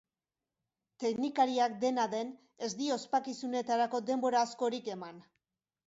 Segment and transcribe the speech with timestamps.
[1.03, 2.33] Teknikariak, dena den,
[2.69, 5.27] ez die ospakizunetarako denbora askorik eman.